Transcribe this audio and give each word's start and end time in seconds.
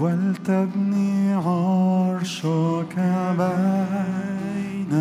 ولتبني 0.00 1.34
عرشك 1.34 2.96
بيننا. 3.38 4.96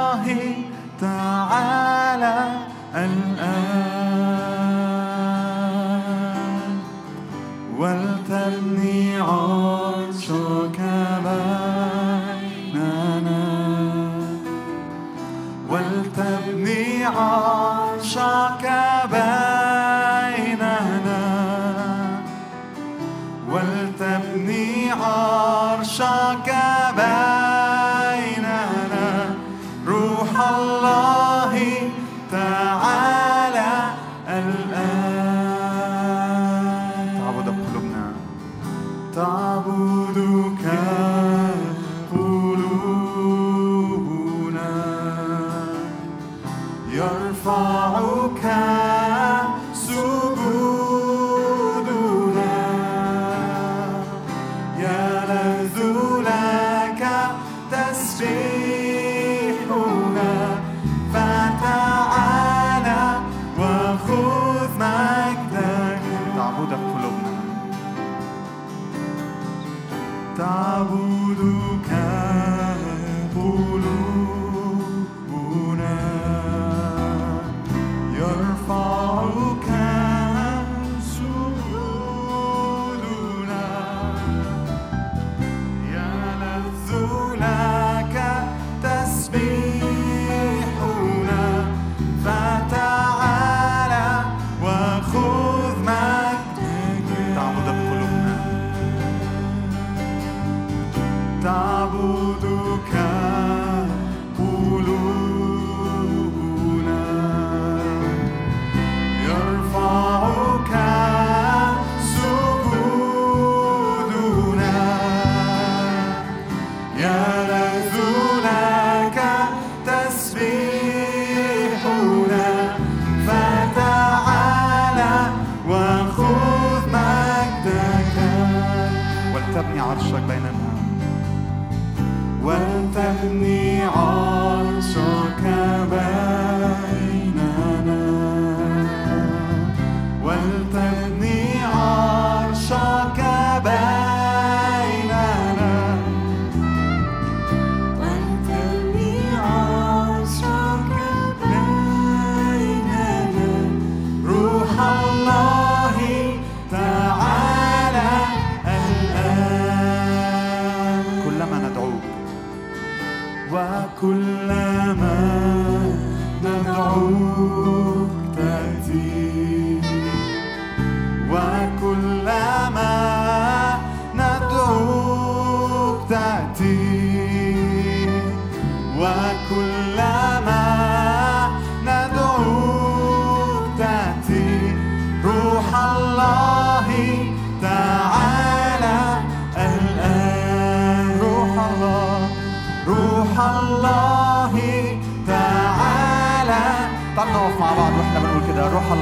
your 78.33 78.55
fall. 78.65 79.04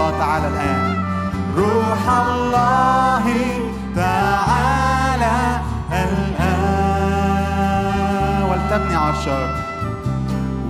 الله 0.03 0.19
تعالى 0.19 0.47
الآن. 0.47 0.84
روح 1.58 2.03
الله 2.09 3.25
تعالى 3.96 5.36
الآن. 5.91 6.44
ولتبني 8.50 8.96
عرشك. 8.96 9.52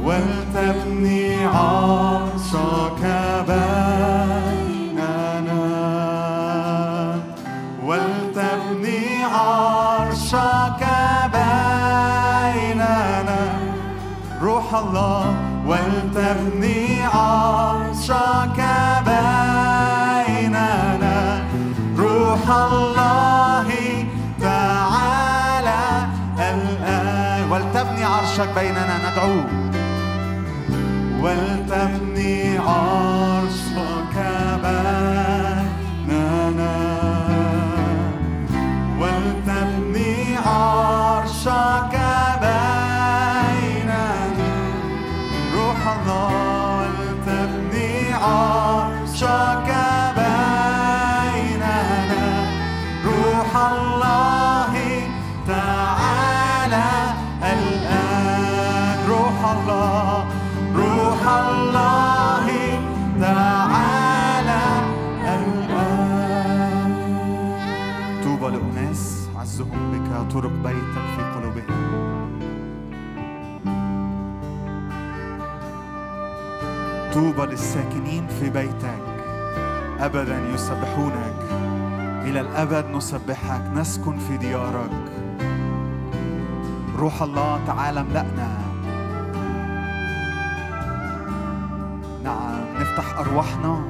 ولتبني 0.03 1.45
عرشك 1.45 3.03
بيننا. 3.49 3.73
ولتبني 7.83 9.01
عرشك 9.23 10.83
بيننا. 11.33 12.83
روح 14.41 14.67
الله. 14.75 15.25
ولتبني 15.65 17.03
عرشك 17.03 18.62
عرشك 28.33 28.50
بيننا 28.56 28.97
ندعوه 28.97 29.45
ولتبني 31.21 32.57
عرشك 32.57 34.15
بيننا. 34.63 35.12
للساكنين 77.45 78.28
في 78.28 78.50
بيتك. 78.50 79.04
أبدا 80.00 80.40
يسبحونك 80.54 81.40
إلى 82.24 82.40
الأبد 82.40 82.86
نسبحك 82.95 83.62
نسكن 83.75 84.18
في 84.18 84.38
ديارك. 84.38 84.92
روح 86.98 87.22
الله 87.22 87.60
تعالى 87.68 88.00
املأنا 88.00 88.57
نعم 92.24 92.81
نفتح 92.81 93.18
أرواحنا. 93.18 93.86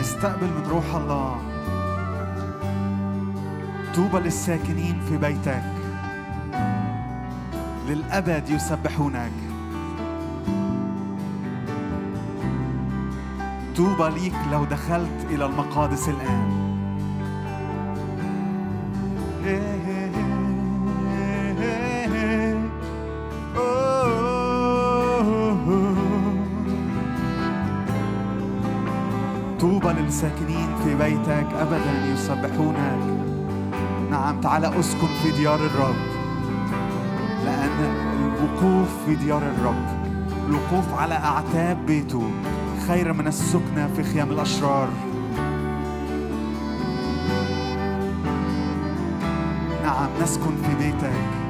نستقبل 0.00 0.46
من 0.46 0.66
روح 0.70 0.94
الله. 0.94 1.36
طوبى 3.94 4.18
للساكنين 4.18 5.00
في 5.08 5.16
بيتك. 5.16 5.64
للأبد 7.88 8.48
يسبحونك 8.48 9.32
طوبى 13.76 14.20
ليك 14.20 14.34
لو 14.52 14.64
دخلت 14.64 15.26
إلى 15.30 15.46
المقادس 15.46 16.08
الآن. 16.08 16.64
طوبى 29.60 29.88
للساكنين 29.88 30.68
في 30.84 30.94
بيتك 30.94 31.46
أبدا 31.60 32.06
يسبحونك. 32.12 32.98
نعم 34.10 34.40
تعال 34.40 34.64
أسكن 34.64 35.08
في 35.22 35.30
ديار 35.30 35.60
الرب. 35.66 35.94
لأن 37.44 37.78
الوقوف 38.16 38.88
في 39.06 39.14
ديار 39.14 39.42
الرب 39.42 40.04
الوقوف 40.48 40.94
على 40.98 41.14
أعتاب 41.14 41.86
بيته. 41.86 42.30
خير 42.88 43.12
من 43.12 43.26
السكنة 43.26 43.90
في 43.96 44.02
خيام 44.02 44.30
الأشرار. 44.30 44.88
نعم 49.82 50.08
نسكن 50.22 50.56
في 50.62 50.74
بيتك. 50.74 51.43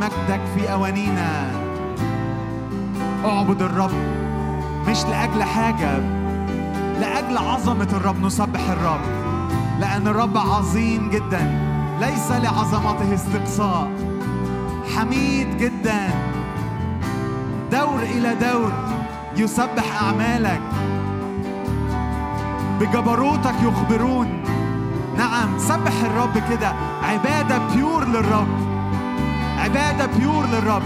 مجدك 0.00 0.40
في 0.54 0.72
أوانينا. 0.72 1.50
اعبد 3.24 3.62
الرب 3.62 3.90
مش 4.88 5.04
لأجل 5.04 5.42
حاجة 5.42 5.98
لأجل 7.00 7.38
عظمة 7.38 7.88
الرب 7.92 8.22
نسبح 8.22 8.60
الرب. 8.70 9.00
لأن 9.80 10.08
الرب 10.08 10.38
عظيم 10.38 11.10
جدا 11.10 11.68
ليس 12.00 12.30
لعظمته 12.30 13.14
استقصاء. 13.14 13.90
حميد 14.96 15.58
جدا. 15.58 16.08
دور 17.72 18.02
إلى 18.02 18.34
دور 18.34 18.72
يسبح 19.36 20.02
أعمالك. 20.02 20.60
بجبروتك 22.80 23.54
يخبرون. 23.62 24.42
نعم 25.16 25.58
سبح 25.58 25.92
الرب 26.04 26.38
كده. 26.50 26.72
عبادة 27.02 27.58
بيور 27.74 28.04
للرب. 28.04 28.67
عبادة 29.68 30.06
بيور 30.06 30.46
للرب. 30.46 30.82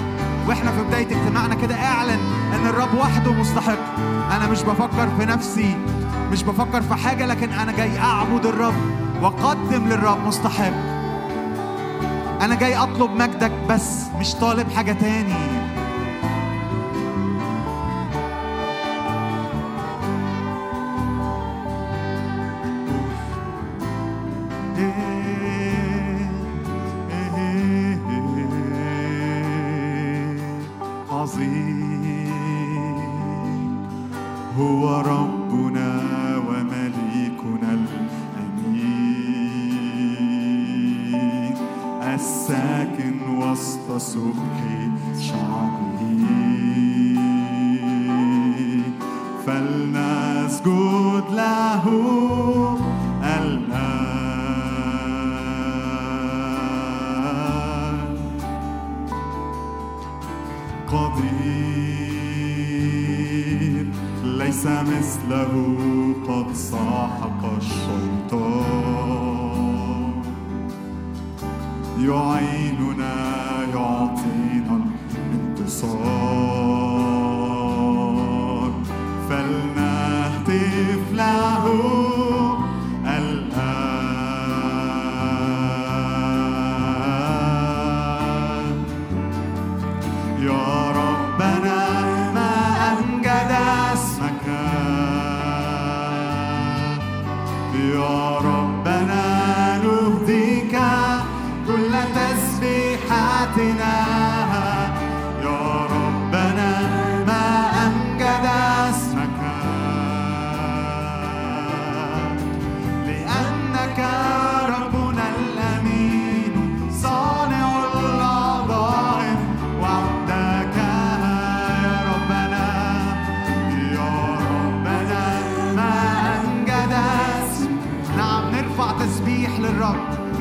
وإحنا 0.48 0.72
في 0.72 0.82
بداية 0.82 1.06
اجتماعنا 1.06 1.54
كده 1.54 1.74
أعلن 1.74 2.20
إن 2.54 2.66
الرب 2.66 2.94
وحده 2.94 3.32
مستحق. 3.32 3.96
أنا 4.36 4.46
مش 4.50 4.62
بفكر 4.62 5.08
في 5.18 5.26
نفسي 5.26 5.76
مش 6.32 6.42
بفكر 6.42 6.82
في 6.82 6.94
حاجة 6.94 7.26
لكن 7.26 7.52
أنا 7.52 7.72
جاي 7.72 7.98
أعبد 7.98 8.46
الرب 8.46 8.74
وأقدم 9.22 9.88
للرب 9.88 10.26
مستحق. 10.26 10.72
أنا 12.40 12.54
جاي 12.54 12.76
أطلب 12.76 13.10
مجدك 13.10 13.52
بس 13.68 14.04
مش 14.20 14.34
طالب 14.34 14.70
حاجة 14.72 14.92
تاني. 14.92 15.61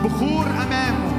بخور 0.03 0.45
أمامه. 0.45 1.10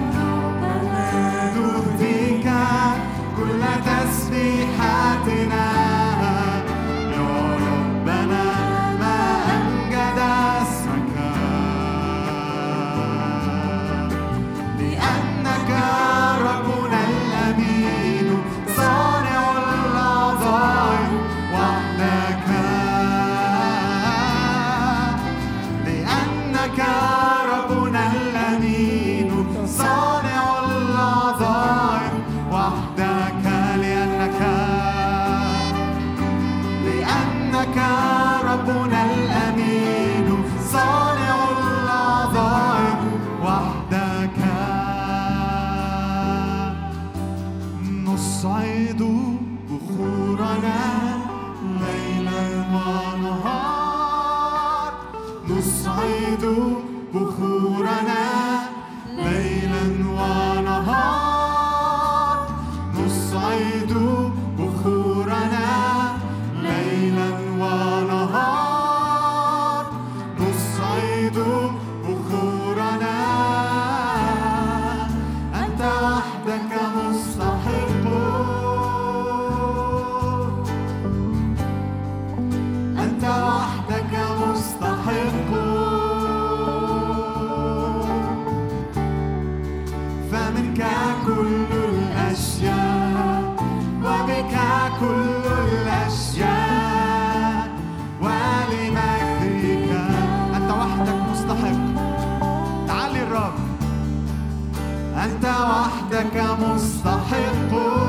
أنت 105.25 105.45
وحدك 105.45 106.37
مستحق. 106.61 108.02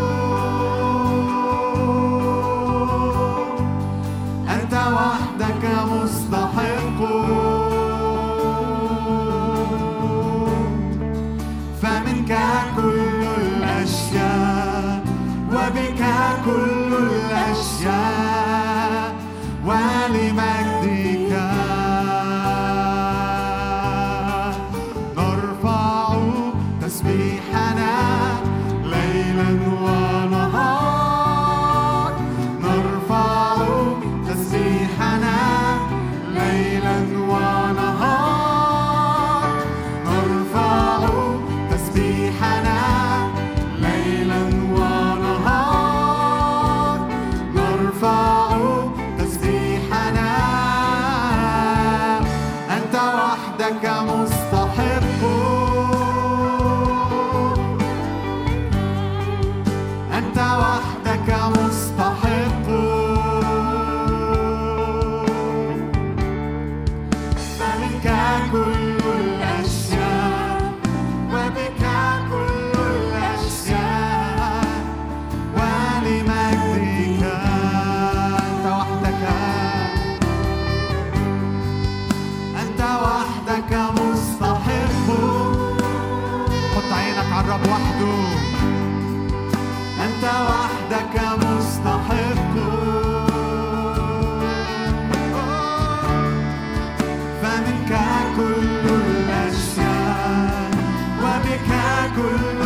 كل 102.15 102.62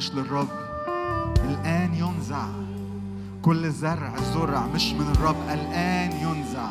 مش 0.00 0.14
للرب. 0.14 0.48
الآن 1.44 1.94
ينزع. 1.94 2.44
كل 3.42 3.70
زرع 3.70 4.16
زرع 4.34 4.66
مش 4.66 4.92
من 4.92 5.12
الرب. 5.16 5.36
الآن 5.48 6.10
ينزع. 6.12 6.68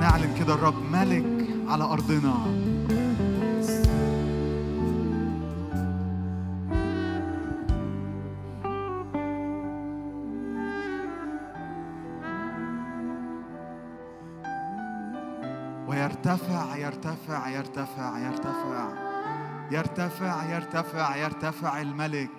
نعلن 0.00 0.34
كده 0.38 0.54
الرب 0.54 0.74
ملك 0.92 1.46
على 1.68 1.84
أرضنا. 1.84 2.34
ويرتفع 15.88 16.76
يرتفع 16.76 17.48
يرتفع 17.48 17.48
يرتفع, 17.48 18.18
يرتفع 18.18 19.13
يرتفع 19.70 20.44
يرتفع 20.44 21.16
يرتفع 21.16 21.80
الملك. 21.80 22.30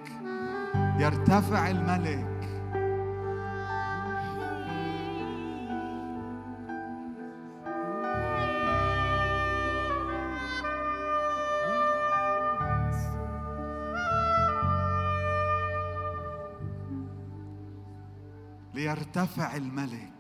يرتفع 1.00 1.70
الملك. 1.70 2.36
ليرتفع 18.74 19.56
الملك. 19.56 20.15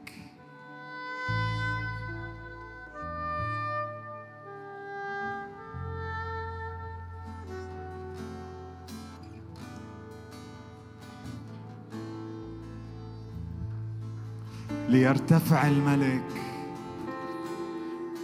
يرتفع 15.15 15.67
الملك. 15.67 16.23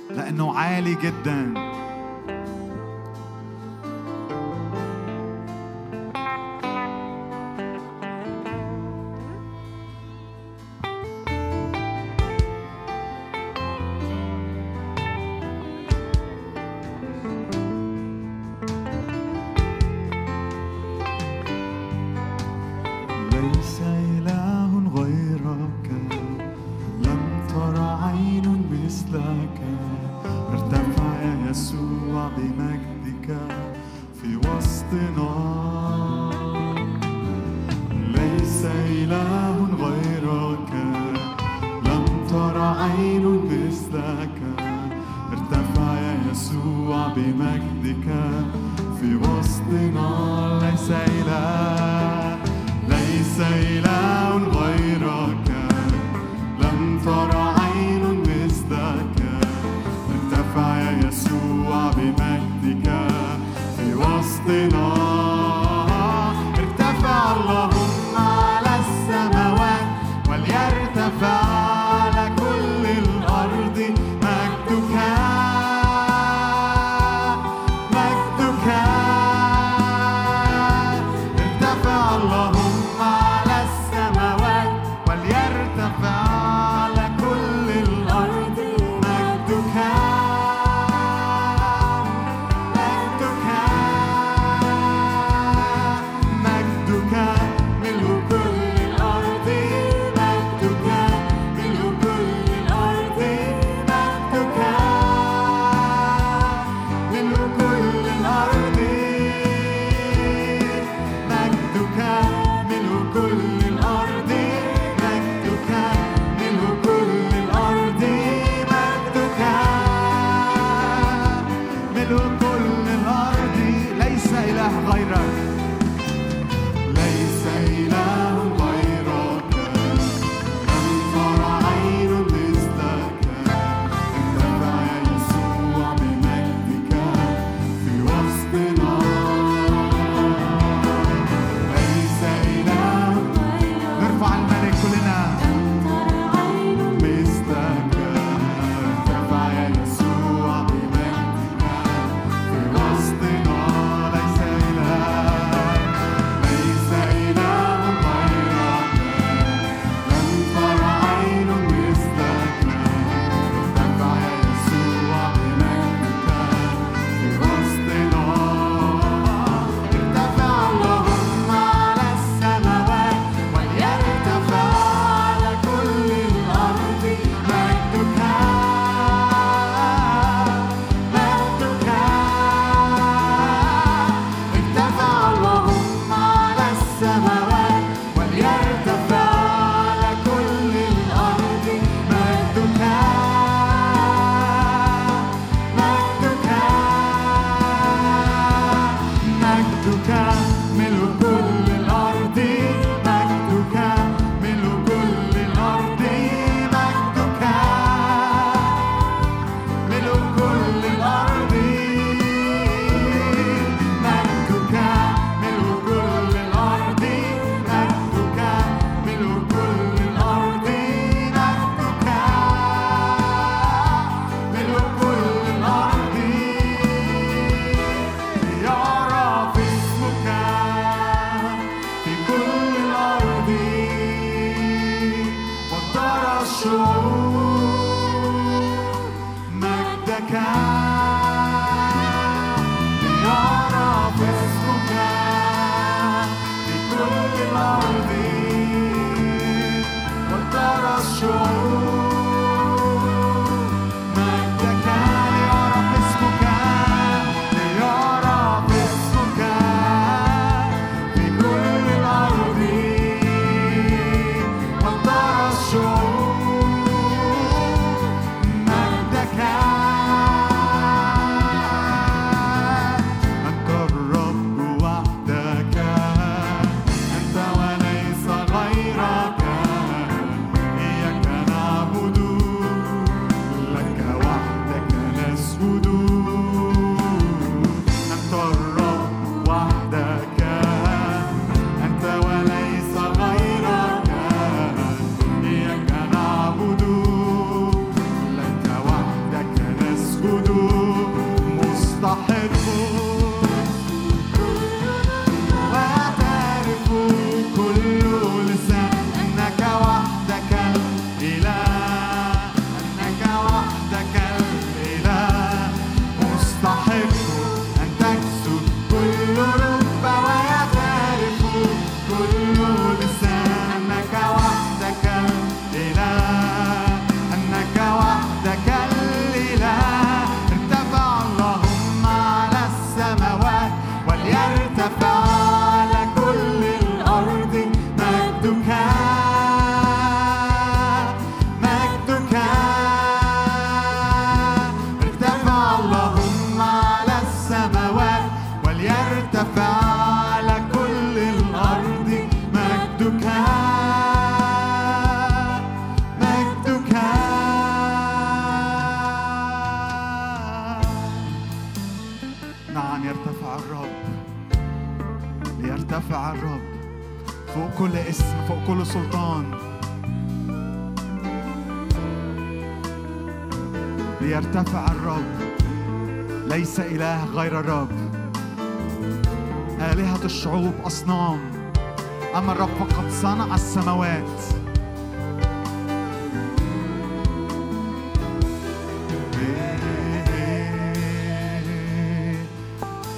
لأنه 0.10 0.54
عالي 0.54 0.96
جداً. 0.96 1.71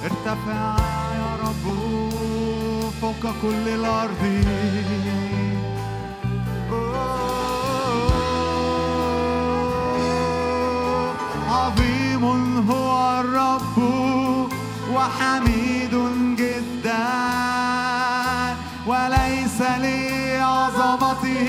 ارتفع 0.04 0.76
يا 1.18 1.36
رب 1.44 1.64
فوق 3.00 3.22
كل 3.42 3.68
الأرض. 3.68 4.44
وحميد 14.94 15.94
جدا 16.36 17.06
وليس 18.86 19.60
لعظمته 19.60 21.48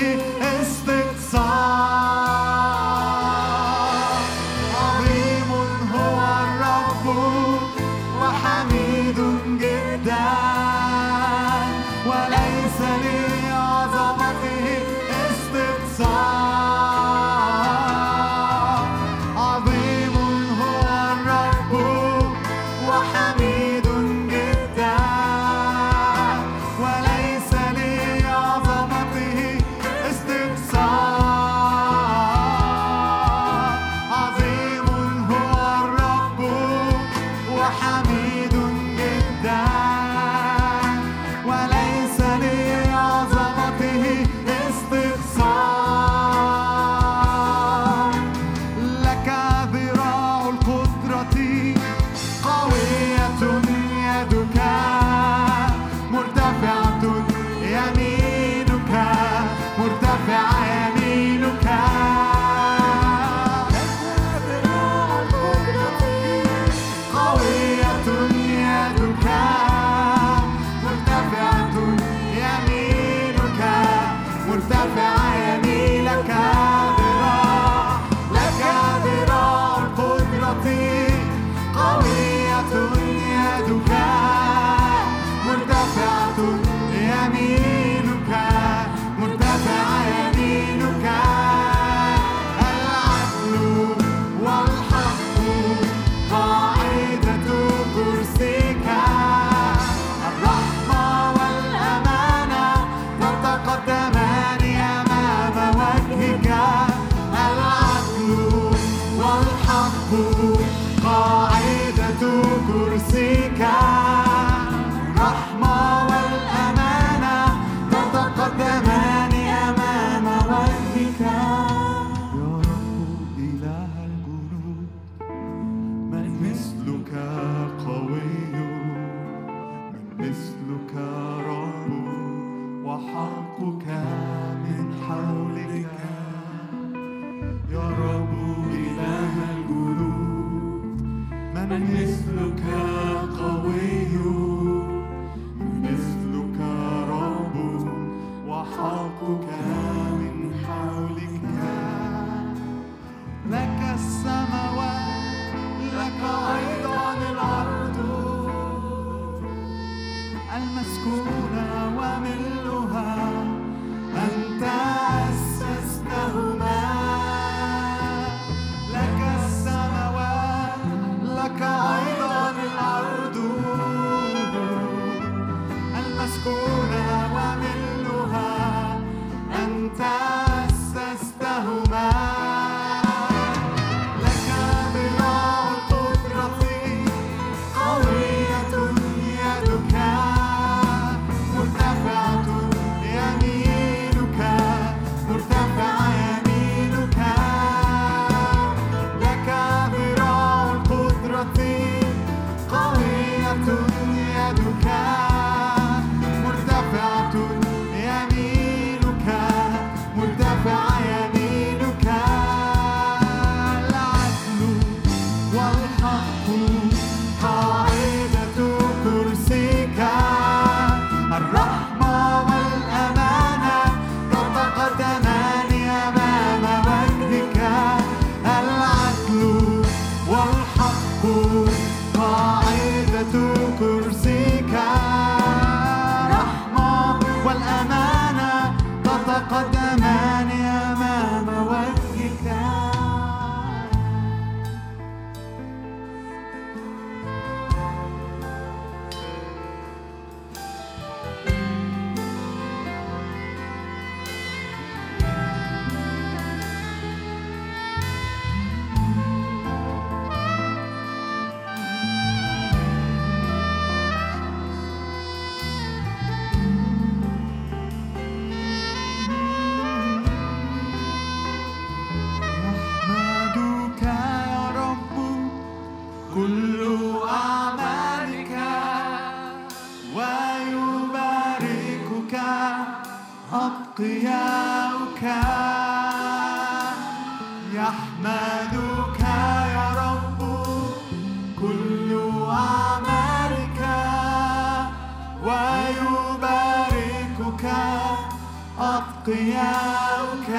أتقياؤك 299.28 300.50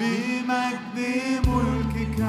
بمجد 0.00 0.98
ملكك 1.48 2.20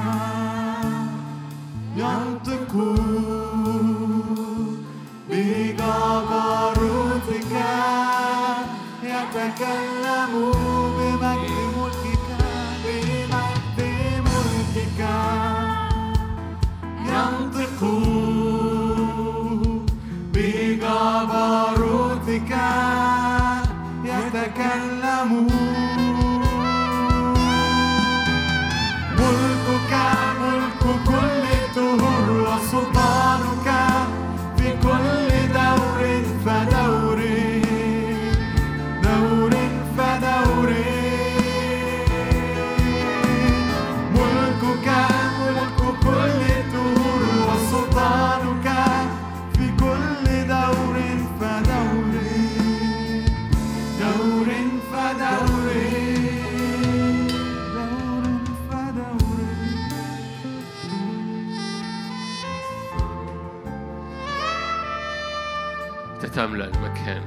تملأ 66.34 66.64
المكان. 66.64 67.22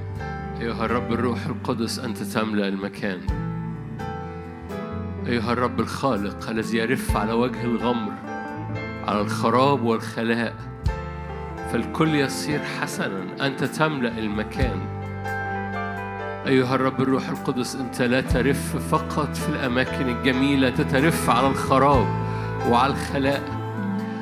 أيها 0.61 0.85
الرب 0.85 1.13
الروح 1.13 1.45
القدس 1.45 1.99
أنت 1.99 2.17
تملأ 2.17 2.67
المكان. 2.67 3.19
أيها 5.27 5.53
الرب 5.53 5.79
الخالق 5.79 6.49
الذي 6.49 6.77
يرف 6.77 7.17
على 7.17 7.33
وجه 7.33 7.63
الغمر 7.63 8.11
على 9.07 9.21
الخراب 9.21 9.83
والخلاء 9.83 10.55
فالكل 11.71 12.15
يصير 12.15 12.59
حسنا. 12.59 13.47
أنت 13.47 13.63
تملأ 13.63 14.19
المكان. 14.19 14.79
أيها 16.47 16.75
الرب 16.75 17.01
الروح 17.01 17.29
القدس 17.29 17.75
أنت 17.75 18.01
لا 18.01 18.21
ترف 18.21 18.77
فقط 18.91 19.35
في 19.35 19.49
الأماكن 19.49 20.09
الجميلة 20.09 20.67
أنت 20.67 20.81
ترف 20.81 21.29
على 21.29 21.47
الخراب 21.47 22.07
وعلى 22.69 22.93
الخلاء. 22.93 23.43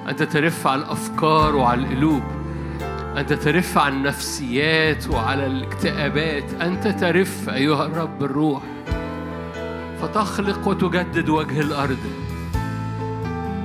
أنت 0.09 0.23
ترف 0.23 0.67
على 0.67 0.81
الأفكار 0.81 1.55
وعلى 1.55 1.81
القلوب. 1.81 2.23
أنت 3.17 3.33
ترف 3.33 3.77
على 3.77 3.95
النفسيات 3.95 5.07
وعلى 5.09 5.45
الاكتئابات. 5.45 6.53
أنت 6.61 6.87
ترف 6.87 7.49
أيها 7.49 7.85
الرب 7.85 8.23
الروح. 8.23 8.61
فتخلق 10.01 10.67
وتجدد 10.67 11.29
وجه 11.29 11.59
الأرض. 11.61 11.97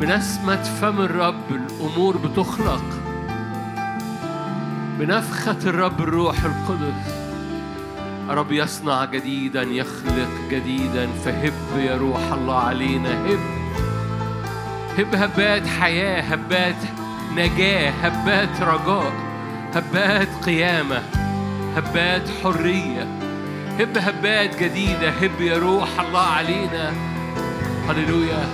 بنسمة 0.01 0.63
فم 0.63 1.01
الرب 1.01 1.45
الأمور 1.51 2.17
بتخلق. 2.17 2.85
بنفخة 4.99 5.59
الرب 5.67 6.01
الروح 6.01 6.45
القدس. 6.45 7.15
رب 8.29 8.53
يصنع 8.53 9.05
جديدا 9.05 9.63
يخلق 9.63 10.31
جديدا. 10.51 11.07
فهب 11.07 11.53
يا 11.77 11.97
روح 11.97 12.33
الله 12.33 12.59
علينا. 12.59 13.27
هب. 13.27 13.41
هب 14.99 15.15
هبات 15.15 15.67
حياة 15.67 16.23
هبات 16.23 16.83
نجاة 17.37 17.91
هبات 17.91 18.63
رجاء. 18.63 19.30
هبات 19.75 20.29
قيامة 20.45 21.03
هبات 21.77 22.29
حرية 22.43 23.07
هب 23.81 23.99
هبات 23.99 24.63
جديدة 24.63 25.11
هب 25.11 25.41
يا 25.41 25.59
روح 25.59 26.01
الله 26.01 26.21
علينا. 26.21 26.93
هللويا. 27.89 28.49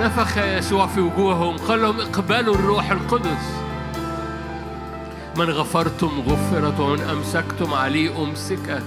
نفخ 0.00 0.38
يسوع 0.38 0.86
في 0.86 1.00
وجوههم 1.00 1.56
قال 1.56 1.82
لهم 1.82 2.00
اقبلوا 2.00 2.54
الروح 2.54 2.90
القدس. 2.90 3.60
من 5.36 5.50
غفرتم 5.50 6.22
غفرت 6.28 6.80
ومن 6.80 7.00
أمسكتم 7.00 7.74
عليه 7.74 8.24
أمسك 8.24 8.82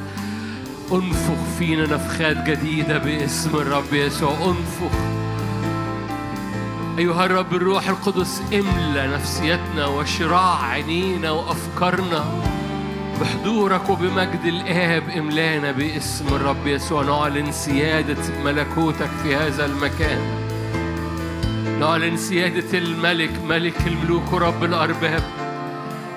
انفخ 0.91 1.43
فينا 1.59 1.83
نفخات 1.83 2.37
جديدة 2.37 2.97
باسم 2.97 3.55
الرب 3.55 3.93
يسوع 3.93 4.31
انفخ. 4.31 5.16
أيها 6.97 7.25
الرب 7.25 7.53
الروح 7.53 7.89
القدس 7.89 8.41
املى 8.53 9.07
نفسيتنا 9.07 9.85
وشراع 9.87 10.65
عينينا 10.65 11.31
وأفكارنا 11.31 12.25
بحضورك 13.21 13.89
وبمجد 13.89 14.45
الآب. 14.45 15.09
املانا 15.09 15.71
باسم 15.71 16.27
الرب 16.27 16.67
يسوع. 16.67 17.03
نعلن 17.03 17.51
سيادة 17.51 18.41
ملكوتك 18.45 19.09
في 19.23 19.35
هذا 19.35 19.65
المكان. 19.65 20.21
نعلن 21.79 22.17
سيادة 22.17 22.77
الملك 22.77 23.31
ملك 23.49 23.87
الملوك 23.87 24.33
ورب 24.33 24.63
الأرباب. 24.63 25.23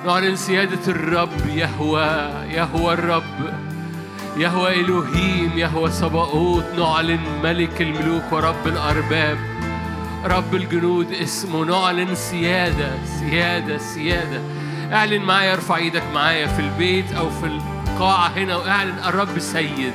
نعلن 0.07 0.37
سيادة 0.37 0.87
الرب 0.89 1.47
يهوى 1.47 2.07
يهوى 2.55 2.93
الرب 2.95 3.55
يهوى 4.37 4.81
إلهيم 4.81 5.59
يهوى 5.59 5.91
صباؤوت 5.91 6.64
نعلن 6.78 7.20
ملك 7.43 7.83
الملوك 7.83 8.33
ورب 8.33 8.66
الأرباب. 8.66 9.49
رب 10.24 10.54
الجنود 10.54 11.12
اسمه 11.12 11.64
نعلن 11.64 12.14
سيادة 12.14 13.04
سيادة 13.20 13.78
سيادة. 13.78 14.40
اعلن 14.92 15.22
معايا 15.22 15.52
ارفع 15.52 15.76
إيدك 15.76 16.02
معايا 16.14 16.46
في 16.46 16.60
البيت 16.60 17.12
أو 17.12 17.30
في 17.30 17.46
القاعة 17.46 18.28
هنا 18.28 18.56
واعلن 18.56 18.98
الرب 19.06 19.38
سيد. 19.38 19.94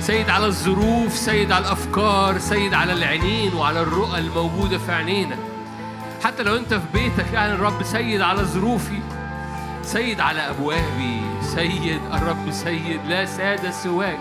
سيد 0.00 0.30
على 0.30 0.46
الظروف 0.46 1.12
سيد 1.12 1.52
على 1.52 1.64
الافكار 1.64 2.38
سيد 2.38 2.74
على 2.74 2.92
العينين 2.92 3.54
وعلى 3.54 3.80
الرؤى 3.80 4.18
الموجودة 4.18 4.78
في 4.78 4.92
عينينا. 4.92 5.36
حتى 6.24 6.42
لو 6.42 6.56
انت 6.56 6.74
في 6.74 6.86
بيتك 6.94 7.34
اعلن 7.34 7.54
الرب 7.54 7.82
سيد 7.82 8.20
على 8.20 8.42
ظروفي. 8.42 9.00
سيد 9.82 10.20
على 10.20 10.40
ابوابي. 10.40 11.20
سيد 11.42 12.00
الرب 12.12 12.50
سيد 12.50 13.00
لا 13.08 13.24
سادة 13.24 13.70
سواك. 13.70 14.20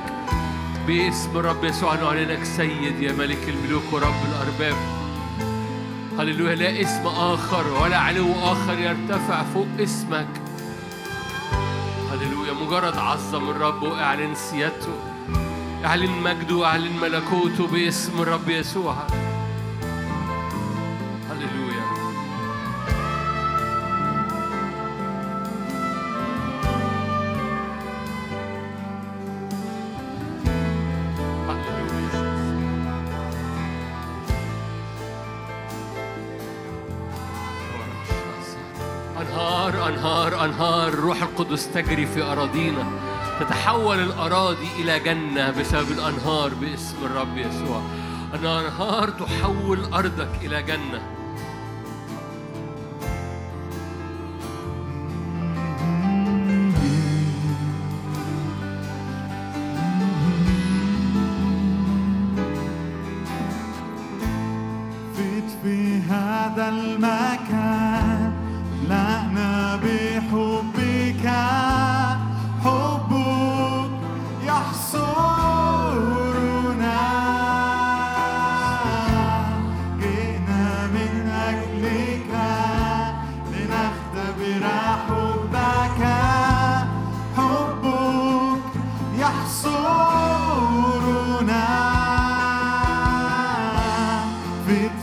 باسم 0.88 1.38
الرب 1.38 1.64
يسوع 1.64 1.96
نعلنك 1.96 2.44
سيد 2.44 3.00
يا 3.00 3.12
ملك 3.12 3.50
الملوك 3.50 3.94
ورب 3.94 4.16
الارباب. 4.26 4.97
هللويا 6.20 6.56
لا 6.56 6.82
اسم 6.82 7.08
آخر 7.08 7.68
ولا 7.82 7.98
علو 7.98 8.34
آخر 8.44 8.80
يرتفع 8.80 9.44
فوق 9.44 9.68
اسمك. 9.80 10.28
هللويا 12.12 12.54
مجرد 12.54 12.98
عظم 12.98 13.50
الرب 13.50 13.84
واعلن 13.84 14.36
سيادته 14.36 14.94
اعلن 15.86 16.12
مجده 16.12 16.56
واعلن 16.56 17.00
ملكوته 17.02 17.68
باسم 17.68 18.22
الرب 18.22 18.50
يسوع. 18.50 18.96
أنهار 40.48 40.88
أنهار 40.88 40.96
روح 40.96 41.22
القدس 41.22 41.68
تجري 41.74 42.06
في 42.06 42.22
أراضينا 42.22 42.92
تتحول 43.40 44.00
الأراضي 44.00 44.68
إلى 44.80 45.00
جنة 45.00 45.52
بسبب 45.52 45.92
الأنهار 45.92 46.54
باسم 46.54 46.96
الرب 47.06 47.38
يسوع. 47.38 47.82
الأنهار 48.34 49.10
تحول 49.10 49.94
أرضك 49.94 50.30
إلى 50.42 50.64
جنة. 50.64 51.17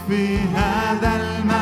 behind 0.08 1.00
that 1.00 1.53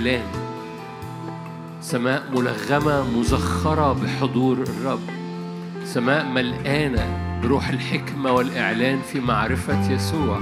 أجل 0.00 0.06
الإعلان 0.06 0.26
سماء 1.80 2.22
ملغمة 2.32 3.18
مزخرة 3.18 3.92
بحضور 3.92 4.58
الرب. 4.62 5.00
سماء 5.84 6.24
ملقانة 6.24 7.40
بروح 7.42 7.68
الحكمة 7.68 8.32
والإعلان 8.32 9.00
في 9.12 9.20
معرفة 9.20 9.92
يسوع. 9.92 10.40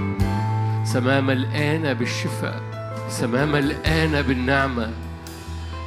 سماء 0.84 1.20
ملقانة 1.22 1.92
بالشفاء. 1.92 2.62
سماء 3.10 3.46
ملقانة 3.46 4.20
بالنعمة. 4.20 4.90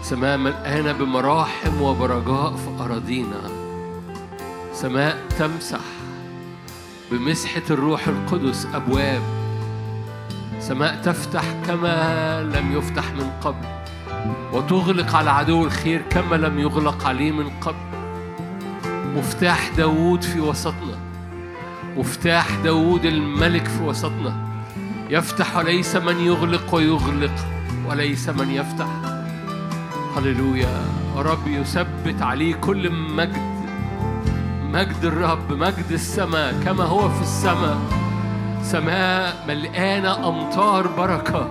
سماء 0.03 0.37
ملقانة 0.37 0.91
بمراحم 0.91 1.81
وبرجاء 1.81 2.55
في 2.55 2.83
أراضينا. 2.83 3.41
سماء 4.73 5.17
تمسح 5.39 5.85
بمسحة 7.11 7.63
الروح 7.69 8.07
القدس 8.07 8.67
أبواب. 8.73 9.40
سماء 10.61 11.01
تفتح 11.03 11.43
كما 11.67 12.41
لم 12.43 12.77
يفتح 12.77 13.03
من 13.13 13.31
قبل 13.41 13.67
وتغلق 14.53 15.15
على 15.15 15.29
عدو 15.29 15.65
الخير 15.65 16.01
كما 16.09 16.35
لم 16.35 16.59
يغلق 16.59 17.05
عليه 17.05 17.31
من 17.31 17.49
قبل. 17.49 17.75
مفتاح 19.15 19.69
داوود 19.77 20.21
في 20.21 20.39
وسطنا 20.39 20.97
مفتاح 21.97 22.47
داوود 22.63 23.05
الملك 23.05 23.67
في 23.67 23.83
وسطنا. 23.83 24.35
يفتح 25.09 25.57
وليس 25.57 25.95
من 25.95 26.19
يغلق 26.19 26.75
ويغلق 26.75 27.35
وليس 27.89 28.29
من 28.29 28.49
يفتح. 28.49 28.87
هللويا 30.17 30.85
رب 31.15 31.47
يثبت 31.47 32.21
عليه 32.21 32.55
كل 32.55 32.91
مجد. 32.91 33.51
مجد 34.63 35.03
الرب 35.03 35.53
مجد 35.53 35.91
السماء 35.91 36.55
كما 36.65 36.83
هو 36.83 37.09
في 37.09 37.21
السماء. 37.21 38.00
سماء 38.63 39.45
ملقانة 39.47 40.29
أمطار 40.29 40.87
بركة 40.87 41.49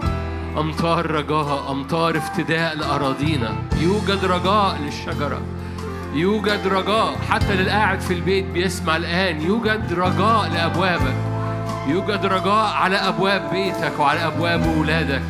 أمطار 0.58 1.10
رجاء 1.10 1.70
أمطار 1.70 2.16
افتداء 2.16 2.76
لأراضينا. 2.76 3.54
يوجد 3.80 4.24
رجاء 4.24 4.78
للشجرة 4.84 5.40
يوجد 6.14 6.66
رجاء 6.66 7.16
حتى 7.30 7.54
للقاعد 7.54 8.00
في 8.00 8.14
البيت 8.14 8.44
بيسمع 8.44 8.96
الآن. 8.96 9.40
يوجد 9.40 9.92
رجاء 9.92 10.50
لأبوابك 10.54 11.14
يوجد 11.88 12.26
رجاء 12.26 12.72
على 12.74 12.96
أبواب 12.96 13.50
بيتك 13.52 13.92
وعلى 13.98 14.26
أبواب 14.26 14.62
أولادك 14.76 15.22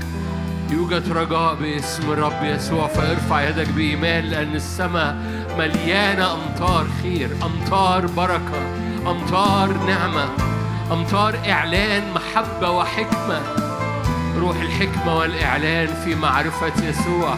يوجد 0.71 1.13
رجاء 1.13 1.55
باسم 1.55 2.13
الرب 2.13 2.43
يسوع 2.43 2.87
فارفع 2.87 3.49
يدك 3.49 3.69
بإيمان 3.69 4.25
لأن 4.25 4.55
السماء 4.55 5.17
مليانة 5.59 6.35
أمطار 6.35 6.87
خير 7.03 7.31
أمطار 7.43 8.07
بركة 8.07 8.61
أمطار 9.07 9.73
نعمة. 9.87 10.50
أمطار 10.93 11.39
إعلان 11.49 12.13
محبة 12.13 12.71
وحكمة. 12.71 13.41
روح 14.39 14.57
الحكمة 14.57 15.17
والإعلان 15.17 15.89
في 16.05 16.15
معرفة 16.15 16.89
يسوع. 16.89 17.35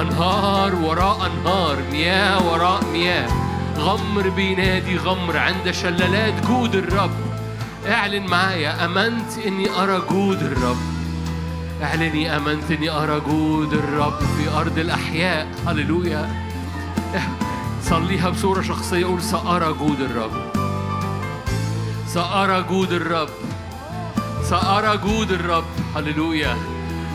أنهار 0.00 0.74
وراء 0.74 1.26
أنهار 1.26 1.76
مياه 1.92 2.52
وراء 2.52 2.84
مياه. 2.92 3.28
غمر 3.78 4.28
بينادي 4.28 4.96
غمر 4.96 5.36
عند 5.36 5.70
شلالات 5.70 6.46
جود 6.46 6.74
الرب. 6.74 7.10
اعلن 7.88 8.26
معايا 8.26 8.84
أمنت 8.84 9.38
إني 9.46 9.70
أرى 9.82 10.02
جود 10.10 10.42
الرب. 10.42 10.76
اعلني 11.82 12.36
أمنت 12.36 12.70
إني 12.70 12.90
أرى 12.90 13.20
جود 13.20 13.72
الرب 13.72 14.18
في 14.18 14.56
أرض 14.56 14.78
الأحياء. 14.78 15.46
هللويا. 15.66 16.30
صليها 17.82 18.30
بصورة 18.30 18.62
شخصية 18.62 19.06
قول 19.06 19.22
سأرى 19.22 19.72
جود 19.72 20.00
الرب. 20.00 20.63
سأرى 22.14 22.62
جود 22.70 22.92
الرب. 22.92 23.28
سأرى 24.42 24.96
جود 24.96 25.30
الرب. 25.30 25.64
هللويا. 25.96 26.56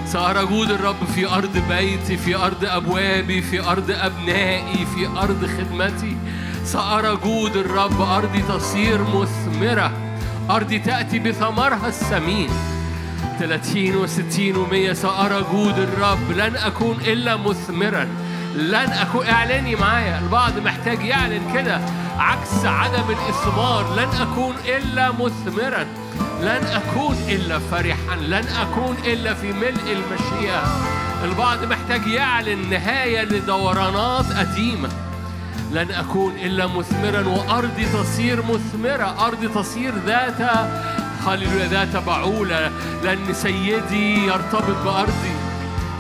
سأرى 0.06 0.46
جود 0.46 0.72
الرب 0.72 0.96
في 1.16 1.28
أرض 1.28 1.58
بيتي 1.70 2.18
في 2.18 2.36
أرض 2.36 2.66
أبوابي 2.66 3.42
في 3.42 3.64
أرض 3.64 3.92
أبنائي 3.92 4.86
في 4.96 5.08
أرض 5.08 5.46
خدمتي. 5.46 6.18
سأرى 6.66 7.16
جود 7.16 7.56
الرب. 7.56 8.02
أرضي 8.02 8.42
تصير 8.42 9.02
مثمرة. 9.04 9.92
أرضي 10.50 10.80
تأتي 10.80 11.20
بثمرها 11.20 11.88
الثمين 11.88 12.50
30 13.40 13.94
و60 13.94 14.56
و100 14.56 14.94
سأرى 14.94 15.46
جود 15.52 15.80
الرب. 15.80 16.32
لن 16.32 16.56
أكون 16.56 16.98
إلا 17.02 17.38
مثمرا. 17.38 18.08
لن 18.56 18.90
أكون 18.92 19.28
اعلني 19.28 19.76
معايا. 19.76 20.20
البعض 20.20 20.58
محتاج 20.58 21.02
يعلن 21.02 21.54
كده 21.54 21.80
عكس 22.20 22.66
عدم 22.66 23.04
الإثمار. 23.10 23.96
لن 23.96 24.10
أكون 24.22 24.56
إلا 24.66 25.12
مثمرا. 25.12 25.86
لن 26.42 26.66
أكون 26.74 27.16
إلا 27.28 27.60
فرحا. 27.60 28.16
لن 28.16 28.48
أكون 28.62 28.98
إلا 29.06 29.34
في 29.34 29.54
ملء 29.54 29.98
المشيئة. 29.98 30.64
البعض 31.24 31.64
محتاج 31.64 32.08
يعلن 32.08 32.70
نهاية 32.70 33.22
لدورانات 33.22 34.26
قديمة 34.26 34.90
لن 35.72 35.92
أكون 35.92 36.36
إلا 36.36 36.68
مثمرا. 36.68 37.28
وأرضي 37.28 37.86
تصير 37.86 38.42
مثمرة. 38.42 39.26
أرضي 39.26 39.48
تصير 39.48 39.94
ذات 40.06 40.42
هللويا 41.28 41.68
ذات 41.68 42.04
بعولة. 42.04 42.72
لأن 43.04 43.34
سيدي 43.34 44.28
يرتبط 44.28 44.84
بأرضي. 44.86 45.39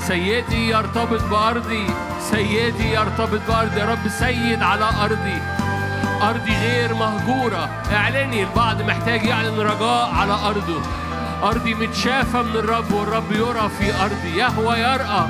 سيدي 0.07 0.69
يرتبط 0.69 1.23
بأرضي 1.23 1.87
سيدي 2.31 2.93
يرتبط 2.93 3.39
بأرضي. 3.47 3.79
يا 3.79 3.85
رب 3.85 4.07
سيد 4.19 4.63
على 4.63 4.89
أرضي. 5.03 5.41
أرضي 6.21 6.51
غير 6.51 6.93
مهجورة. 6.93 7.69
اعلني 7.93 8.43
البعض 8.43 8.81
محتاج 8.81 9.25
يعلن 9.25 9.59
رجاء 9.59 10.11
على 10.15 10.33
أرضه. 10.33 10.81
أرضي 11.43 11.73
متشافة 11.73 12.41
من 12.41 12.55
الرب 12.55 12.91
والرب 12.91 13.31
يرى 13.31 13.69
في 13.79 14.03
أرضي. 14.03 14.37
يهوى 14.37 14.79
يرأى. 14.79 15.27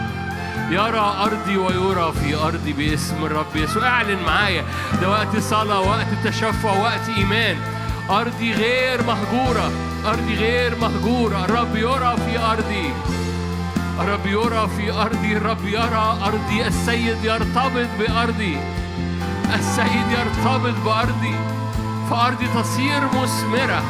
يرى 0.70 1.16
أرضي 1.24 1.58
ويرى 1.58 2.12
في 2.12 2.36
أرضي 2.36 2.74
باسم 2.74 3.26
الرب 3.26 3.56
يسوع. 3.56 3.88
اعلن 3.88 4.24
معايا. 4.28 4.64
ده 5.02 5.10
وقت 5.10 5.38
صلاة 5.38 5.80
وقت 5.80 6.08
تشفع 6.24 6.72
وقت 6.72 7.10
إيمان. 7.18 7.58
أرضي 8.10 8.54
غير 8.54 9.04
مهجورة. 9.04 9.72
أرضي 10.06 10.36
غير 10.36 10.76
مهجورة. 10.82 11.46
الرب 11.46 11.76
يرى 11.76 12.16
في 12.26 12.40
أرضي. 12.40 12.94
الرب 14.00 14.26
يرى 14.26 14.70
في 14.78 14.92
أرضي 14.92 15.38
الرب 15.38 15.66
يرى 15.66 16.18
أرضي. 16.26 16.68
السيد 16.68 17.24
يرتبط 17.24 17.88
بأرضي. 18.00 18.58
السيد 19.56 20.08
يرتبط 20.12 20.74
بأرضي. 20.86 21.36
فأرضي 22.10 22.48
تصير 22.48 23.02
مثمرة. 23.06 23.84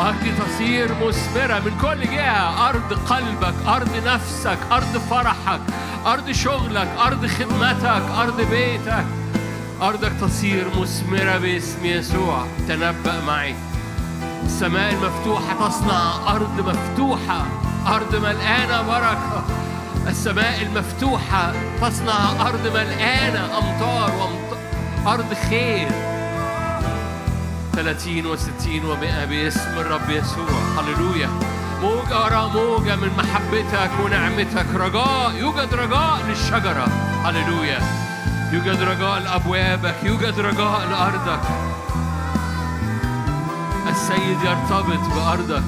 أرض 0.00 0.24
تصير 0.38 0.88
مثمرة 0.94 1.58
من 1.58 1.78
كل 1.82 2.10
جهة. 2.10 2.68
أرض 2.68 2.92
قلبك 2.92 3.54
أرض 3.66 4.02
نفسك 4.06 4.58
أرض 4.72 5.02
فرحك 5.10 5.60
أرض 6.06 6.30
شغلك 6.30 6.88
أرض 7.06 7.26
خدمتك 7.26 8.02
أرض 8.18 8.40
بيتك. 8.40 9.04
أرضك 9.82 10.12
تصير 10.20 10.66
مثمرة 10.80 11.38
باسم 11.38 11.84
يسوع. 11.84 12.46
تنبأ 12.68 13.20
معي. 13.26 13.54
السماء 14.50 14.92
المفتوحة 14.92 15.68
تصنع 15.68 16.34
أرض 16.36 16.68
مفتوحة 16.68 17.46
أرض 17.86 18.14
ملقانة 18.16 18.82
بركة. 18.82 19.44
السماء 20.06 20.62
المفتوحة 20.62 21.52
تصنع 21.80 22.48
أرض 22.48 22.66
ملقانة 22.66 23.58
أمطار 23.58 24.10
وأمطار 24.10 24.58
أرض 25.06 25.34
خير. 25.50 25.88
30 27.72 28.24
و60 28.24 28.82
و100 28.82 29.28
باسم 29.28 29.78
الرب 29.78 30.10
يسوع. 30.10 30.50
هللويا. 30.78 31.28
موجة 31.82 32.20
وراء 32.20 32.48
موجة 32.48 32.96
من 32.96 33.10
محبتك 33.18 33.90
ونعمتك. 34.04 34.66
رجاء 34.74 35.32
يوجد 35.34 35.74
رجاء 35.74 36.18
للشجرة. 36.28 36.88
هللويا. 37.24 37.78
يوجد 38.52 38.82
رجاء 38.82 39.18
لأبوابك 39.18 39.94
يوجد 40.04 40.40
رجاء 40.40 40.88
لأرضك. 40.90 41.40
السيد 43.90 44.38
يرتبط 44.44 45.14
بأرضك. 45.14 45.62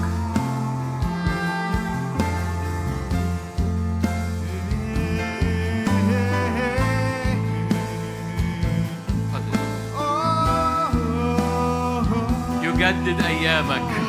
يجدد 12.63 13.21
أيامك. 13.25 14.02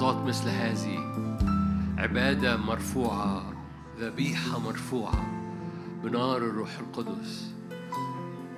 للحظات 0.00 0.26
مثل 0.26 0.48
هذه. 0.48 0.98
عبادة 1.98 2.56
مرفوعة 2.56 3.52
ذبيحة 3.98 4.58
مرفوعة. 4.58 5.26
بنار 6.04 6.36
الروح 6.36 6.70
القدس. 6.78 7.52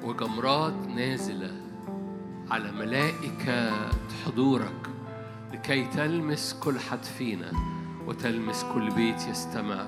وجمرات 0.04 0.74
نازلة 0.96 1.50
على 2.50 2.72
ملائكة 2.72 3.72
حضورك 4.26 4.90
لكي 5.52 5.84
تلمس 5.84 6.56
كل 6.60 6.78
حد 6.78 7.04
فينا 7.04 7.52
وتلمس 8.06 8.64
كل 8.74 8.90
بيت 8.90 9.28
يستمع. 9.28 9.86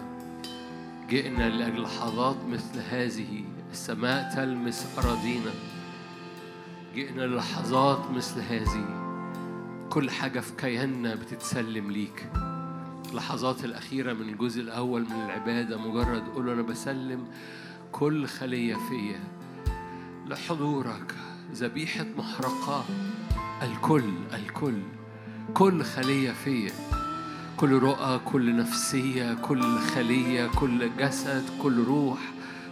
جئنا 1.10 1.48
لأجل 1.48 1.82
لحظات 1.82 2.36
مثل 2.50 2.80
هذه. 2.90 3.44
السماء 3.72 4.34
تلمس 4.34 4.86
أراضينا. 4.98 5.50
جئنا 6.94 7.22
للحظات 7.22 8.10
مثل 8.10 8.40
هذه. 8.40 9.03
كل 9.94 10.10
حاجة 10.10 10.40
في 10.40 10.52
كياننا 10.58 11.14
بتتسلم 11.14 11.90
ليك. 11.90 12.30
اللحظات 13.10 13.64
الأخيرة 13.64 14.12
من 14.12 14.28
الجزء 14.28 14.60
الأول 14.62 15.02
من 15.02 15.12
العبادة 15.26 15.78
مجرد 15.78 16.28
قول 16.28 16.48
أنا 16.50 16.62
بسلم 16.62 17.26
كل 17.92 18.26
خلية 18.26 18.74
فيا. 18.74 19.20
لحضورك 20.26 21.14
ذبيحة 21.52 22.06
محرقة. 22.18 22.84
الكل 23.62 24.12
الكل 24.34 24.78
كل 25.54 25.82
خلية 25.84 26.30
فيا. 26.32 26.72
كل 27.56 27.72
رؤى 27.78 28.18
كل 28.24 28.56
نفسية 28.56 29.34
كل 29.34 29.78
خلية 29.78 30.46
كل 30.46 30.90
جسد 30.98 31.44
كل 31.62 31.84
روح 31.84 32.18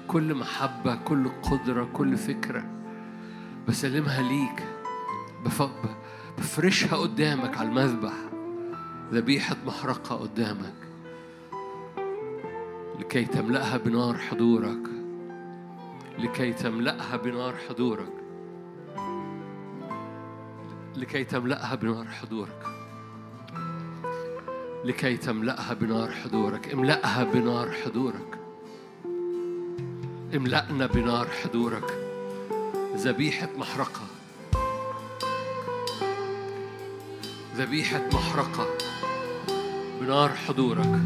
كل 0.08 0.34
محبة 0.34 0.94
كل 0.94 1.28
قدرة 1.28 1.84
كل 1.92 2.16
فكرة. 2.16 2.64
بسلمها 3.68 4.22
ليك. 4.22 4.66
بف- 5.44 6.01
بفرشها 6.38 6.96
قدامك 6.96 7.58
على 7.58 7.68
المذبح. 7.68 8.12
ذبيحة 9.12 9.56
محرقة 9.66 10.16
قدامك. 10.16 10.74
لكي 12.98 13.24
تملأها 13.24 13.76
بنار 13.76 14.18
حضورك. 14.18 14.88
لكي 16.18 16.52
تملأها 16.52 17.16
بنار 17.16 17.54
حضورك. 17.68 18.12
لكي 20.96 21.24
تملأها 21.24 21.74
بنار 21.74 22.06
حضورك. 22.06 22.66
لكي 24.84 25.16
تملأها 25.16 25.74
بنار 25.74 26.10
حضورك. 26.10 26.72
املأها 26.72 27.24
بنار 27.24 27.70
حضورك. 27.70 28.38
املأنا 30.36 30.86
بنار 30.86 31.26
حضورك. 31.26 31.98
ذبيحة 32.96 33.48
محرقة. 33.58 34.11
ذبيحة 37.56 38.00
محرقة 38.12 38.66
بنار 40.00 40.30
حضورك. 40.48 41.00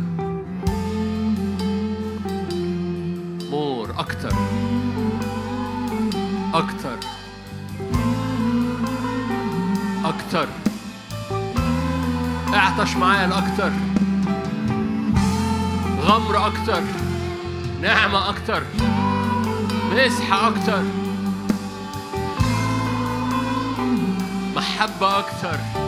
مور 3.50 3.94
أكتر. 3.98 4.32
أكتر. 6.54 6.98
أكتر. 10.04 10.48
اعطش 12.54 12.96
معايا 12.96 13.24
الأكتر. 13.24 13.72
غمر 16.00 16.46
أكتر. 16.46 16.82
نعمة 17.82 18.28
أكتر. 18.28 18.62
مسحة 19.92 20.48
أكتر. 20.48 20.82
محبة 24.56 25.18
أكتر. 25.18 25.85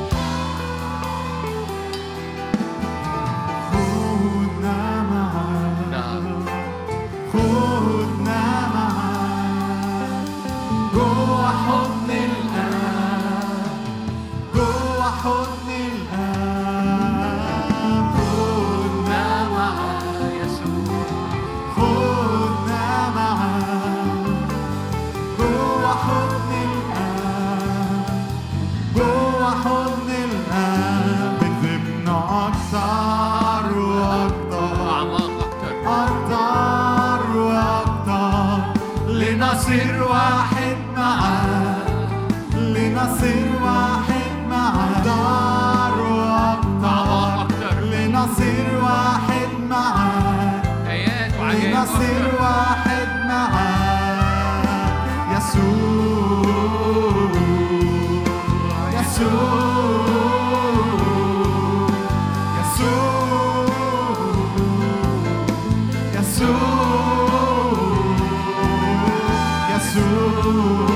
يسوع 69.89 70.89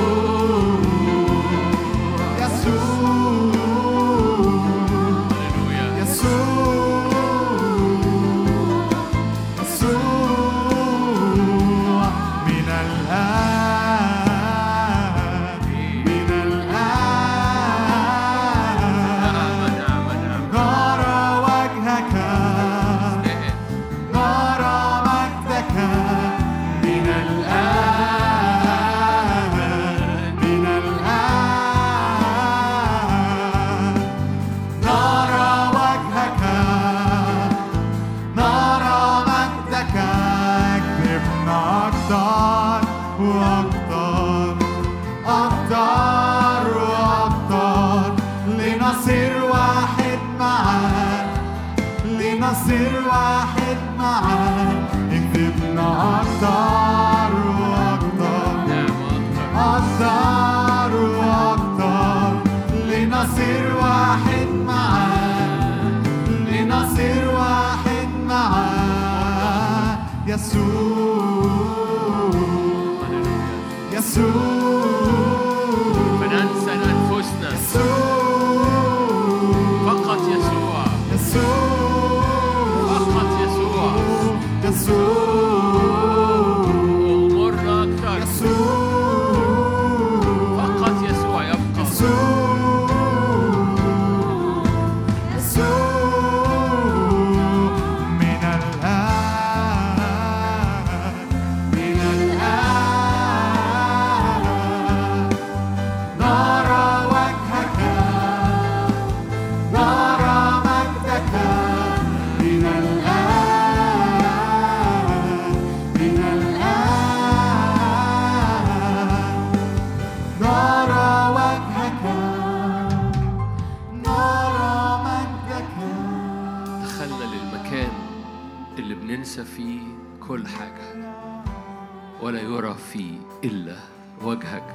ولا 132.22 132.40
يرى 132.40 132.74
فيه 132.92 133.14
إلا 133.44 133.76
وجهك. 134.22 134.74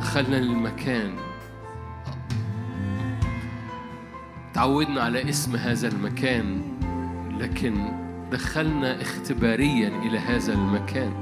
دخلنا 0.00 0.36
للمكان. 0.36 1.14
تعودنا 4.54 5.02
على 5.02 5.28
اسم 5.28 5.56
هذا 5.56 5.88
المكان 5.88 6.62
لكن 7.40 7.88
دخلنا 8.32 9.02
اختباريا 9.02 9.88
إلى 9.88 10.18
هذا 10.18 10.52
المكان. 10.52 11.12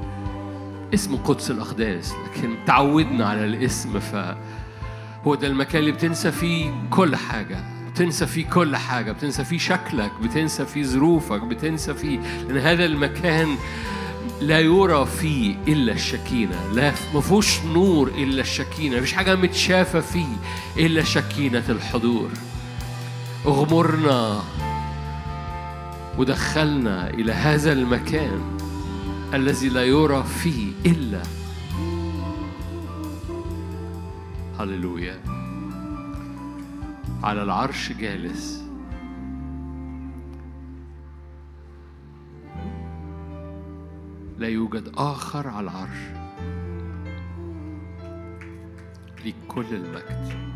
اسم 0.94 1.16
قدس 1.16 1.50
الأقداس 1.50 2.14
لكن 2.14 2.54
تعودنا 2.66 3.26
على 3.28 3.44
الاسم 3.44 4.00
فهو 4.00 5.34
ده 5.34 5.46
المكان 5.46 5.80
اللي 5.80 5.92
بتنسى 5.92 6.32
فيه 6.32 6.70
كل 6.90 7.16
حاجة. 7.16 7.58
بتنسى 7.90 8.26
فيه 8.26 8.46
كل 8.46 8.76
حاجة 8.76 9.12
بتنسى 9.12 9.44
فيه 9.44 9.58
شكلك 9.58 10.10
بتنسى 10.22 10.66
فيه 10.66 10.82
ظروفك 10.84 11.40
بتنسى 11.42 11.94
فيه 11.94 12.18
لأن 12.18 12.58
هذا 12.58 12.84
المكان 12.84 13.48
لا 14.40 14.60
يرى 14.60 15.06
فيه 15.06 15.56
إلا 15.68 15.92
الشكينة 15.92 16.72
لا 16.72 16.92
ما 17.14 17.20
فيهوش 17.20 17.60
نور 17.62 18.08
إلا 18.08 18.40
الشكينة 18.40 18.96
مفيش 18.96 19.12
حاجة 19.12 19.34
متشافة 19.34 20.00
فيه 20.00 20.36
إلا 20.76 21.04
شكينة 21.04 21.64
الحضور. 21.68 22.30
اغمرنا 23.46 24.42
ودخلنا 26.18 27.10
إلى 27.10 27.32
هذا 27.32 27.72
المكان 27.72 28.40
الذي 29.34 29.68
لا 29.68 29.84
يرى 29.84 30.24
فيه 30.24 30.72
إلا 30.86 31.22
هللويا. 34.60 35.20
على 37.22 37.42
العرش 37.42 37.92
جالس. 37.92 38.63
لا 44.38 44.48
يوجد 44.48 44.92
آخر 44.96 45.48
على 45.48 45.70
العرش 45.70 45.98
ليك 49.24 49.34
كل 49.48 49.66
المجد. 49.72 50.53